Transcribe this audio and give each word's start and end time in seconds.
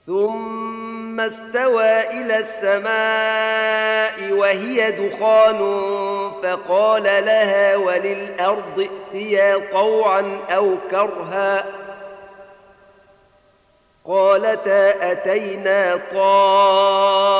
ثم 0.07 1.19
استوى 1.19 2.01
إلى 2.01 2.37
السماء 2.37 4.31
وهي 4.31 4.91
دخان 4.91 5.59
فقال 6.43 7.03
لها 7.03 7.75
وللأرض 7.75 8.89
ائتيا 9.13 9.61
طوعا 9.71 10.39
أو 10.49 10.75
كرها 10.91 11.65
قالتا 14.05 15.11
أتينا 15.11 15.99
طائعين 16.13 17.39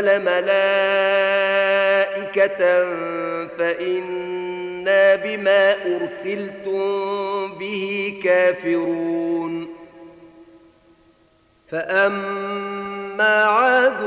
لانزل 0.00 0.24
ملائكة 0.24 1.76
فإنا 3.58 5.14
بما 5.14 5.96
أرسلتم 5.96 6.78
به 7.58 8.20
كافرون. 8.24 9.76
فأما 11.70 13.44
عاد 13.44 14.02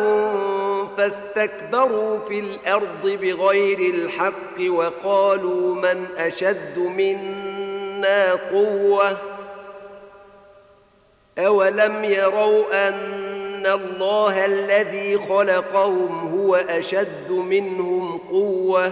فاستكبروا 0.98 2.20
في 2.28 2.40
الأرض 2.40 3.04
بغير 3.04 3.80
الحق 3.80 4.60
وقالوا 4.70 5.76
من 5.76 6.06
أشد 6.18 6.78
منا 6.78 8.34
قوة. 8.34 9.18
أولم 11.40 12.04
يروا 12.04 12.88
أن 12.88 13.29
الله 13.66 14.46
الذي 14.46 15.18
خلقهم 15.18 16.40
هو 16.40 16.56
أشد 16.56 17.32
منهم 17.32 18.18
قوة 18.18 18.92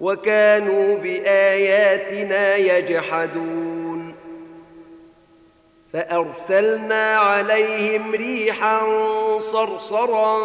وكانوا 0.00 0.96
بآياتنا 0.96 2.56
يجحدون. 2.56 4.14
فأرسلنا 5.92 7.16
عليهم 7.16 8.14
ريحا 8.14 8.80
صرصرا 9.38 10.36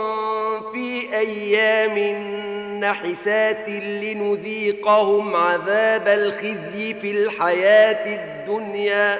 في 0.72 1.16
أيام 1.18 1.98
نحسات 2.80 3.70
لنذيقهم 3.70 5.36
عذاب 5.36 6.08
الخزي 6.08 6.94
في 6.94 7.12
الحياة 7.12 8.16
الدنيا 8.16 9.20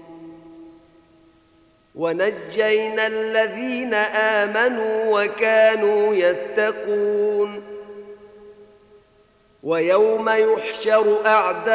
ونجينا 1.95 3.07
الذين 3.07 3.93
آمنوا 3.93 5.23
وكانوا 5.23 6.15
يتقون. 6.15 7.63
ويوم 9.63 10.29
يحشر 10.29 11.25
أعداء 11.25 11.71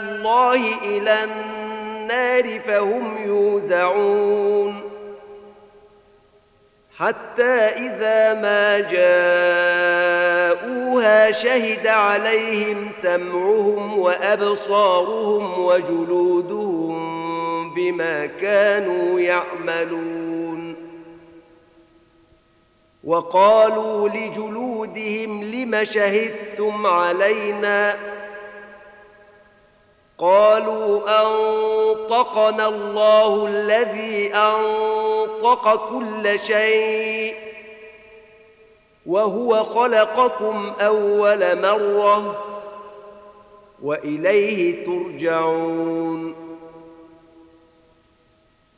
الله 0.00 0.74
إلى 0.82 1.24
النار 1.24 2.60
فهم 2.60 3.26
يوزعون. 3.26 4.82
حتى 6.96 7.52
إذا 7.76 8.34
ما 8.34 8.80
جاءوها 10.58 11.30
شهد 11.30 11.86
عليهم 11.86 12.90
سمعهم 12.92 13.98
وأبصارهم 13.98 15.64
وجلودهم 15.64 17.27
بما 17.78 18.26
كانوا 18.26 19.20
يعملون. 19.20 20.76
وقالوا 23.04 24.08
لجلودهم 24.08 25.44
لم 25.44 25.84
شهدتم 25.84 26.86
علينا؟ 26.86 27.96
قالوا 30.18 31.00
أنطقنا 31.22 32.68
الله 32.68 33.46
الذي 33.46 34.34
أنطق 34.34 35.90
كل 35.90 36.38
شيء 36.38 37.34
وهو 39.06 39.64
خلقكم 39.64 40.72
أول 40.80 41.60
مرة 41.62 42.44
وإليه 43.82 44.86
ترجعون. 44.86 46.47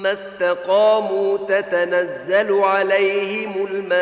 ثم 0.00 0.06
استقاموا 0.06 1.38
تتنزل 1.48 2.52
عليهم 2.52 3.66
الملائكة 3.66 3.96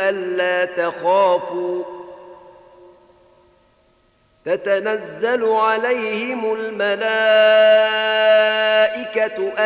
ألا 0.00 0.64
تخافوا. 0.64 1.84
تتنزل 4.44 5.44
عليهم 5.44 6.54
الملائكة 6.54 7.12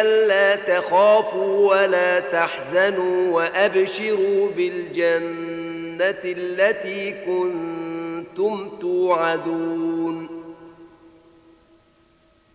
ألا 0.00 0.56
تخافوا 0.56 1.70
ولا 1.70 2.20
تحزنوا 2.20 3.34
وأبشروا 3.34 4.50
بالجنة 4.56 6.22
التي 6.24 7.14
كنتم 7.26 8.78
توعدون. 8.80 10.35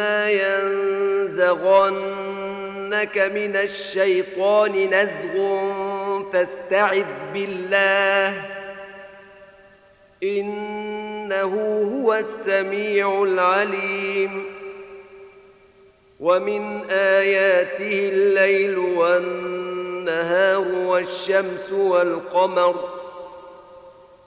واما 0.00 0.30
ينزغنك 1.30 1.98
من 3.18 3.56
الشيطان 3.56 4.90
نزغ 4.94 5.34
فاستعذ 6.32 7.06
بالله 7.34 8.42
انه 10.22 11.54
هو 11.94 12.14
السميع 12.14 13.22
العليم 13.22 14.44
ومن 16.20 16.90
آياته 16.90 18.08
الليل 18.12 18.78
والنهار 18.78 20.68
والشمس 20.68 21.72
والقمر 21.72 22.99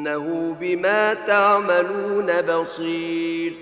إنه 0.00 0.56
بما 0.60 1.14
تعملون 1.14 2.42
بصير. 2.42 3.52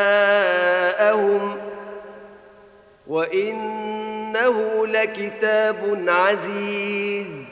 وإن 3.06 3.82
إنه 4.32 4.86
لكتاب 4.86 6.04
عزيز. 6.08 7.48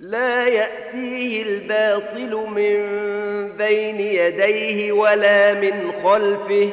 لا 0.00 0.46
يأتيه 0.46 1.42
الباطل 1.42 2.36
من 2.36 2.76
بين 3.56 4.00
يديه 4.00 4.92
ولا 4.92 5.54
من 5.54 5.92
خلفه. 5.92 6.72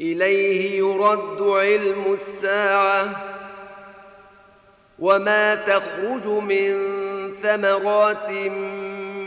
إليه 0.00 0.78
يرد 0.78 1.42
علم 1.42 2.12
الساعة 2.12 3.10
وما 4.98 5.54
تخرج 5.54 6.26
من 6.26 6.96
ثمرات 7.42 8.30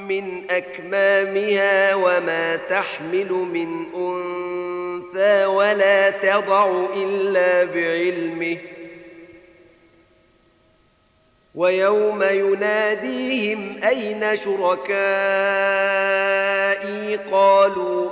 من 0.10 0.52
أكمامها 0.52 1.96
وما 1.96 2.56
تحمل 2.56 3.32
من 3.32 3.86
أنثى 3.96 5.46
ولا 5.46 6.10
تضع 6.10 6.86
إلا 6.96 7.64
بعلمه. 7.64 8.58
ويوم 11.56 12.24
يناديهم 12.24 13.84
أين 13.84 14.36
شركائي؟ 14.36 14.90
قالوا 17.32 18.12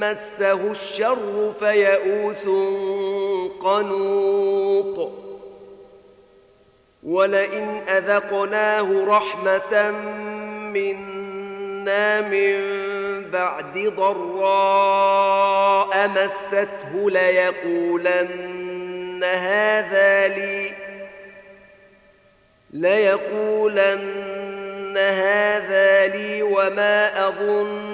مسه 0.00 0.70
الشر 0.70 1.52
فيئوس 1.58 2.44
قنوط. 3.60 5.12
ولئن 7.04 7.82
أذقناه 7.88 9.04
رحمة 9.04 9.90
منا 10.72 12.20
من 12.20 12.84
بعد 13.30 13.78
ضراء 13.96 15.28
مسته 16.08 17.10
ليقولن 17.10 18.64
هذا 19.24 20.28
لي 20.28 20.72
ليقولن 22.70 24.14
هذا 24.96 26.06
لي 26.06 26.42
وما 26.42 27.28
أظن 27.28 27.93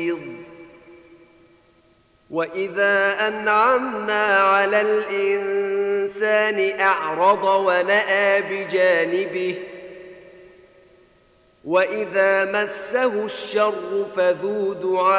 واذا 2.31 3.27
انعمنا 3.27 4.25
على 4.25 4.81
الانسان 4.81 6.79
اعرض 6.79 7.43
وناى 7.43 8.41
بجانبه 8.41 9.55
واذا 11.65 12.45
مسه 12.45 13.25
الشر 13.25 14.05
فذو 14.15 14.73
دعاء 14.73 15.11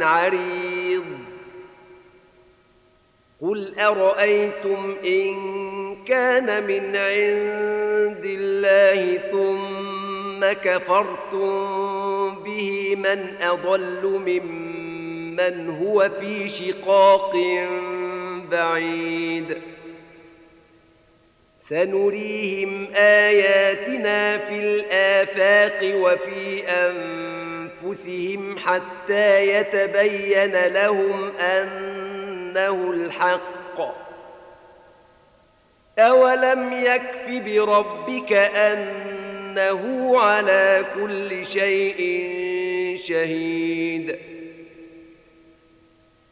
عريض 0.00 1.04
قل 3.42 3.80
ارايتم 3.80 4.96
ان 5.04 5.34
كان 6.04 6.66
من 6.66 6.96
عند 6.96 8.24
الله 8.24 9.18
ثم 9.30 10.52
كفرتم 10.64 12.34
به 12.44 12.96
من 12.96 13.36
اضل 13.42 14.20
ممن 14.26 14.75
هو 15.70 16.10
في 16.20 16.48
شقاق 16.48 17.36
بعيد. 18.50 19.58
سنريهم 21.60 22.88
آياتنا 22.94 24.38
في 24.38 24.60
الآفاق 24.60 25.96
وفي 25.96 26.62
أنفسهم 27.82 28.58
حتى 28.58 29.48
يتبين 29.48 30.66
لهم 30.66 31.36
أنه 31.36 32.90
الحق. 32.90 33.96
أولم 35.98 36.72
يكف 36.72 37.28
بربك 37.28 38.32
ان 38.32 39.06
أنه 39.56 40.18
على 40.20 40.84
كل 40.94 41.46
شيء 41.46 42.00
شهيد؟ 42.96 44.16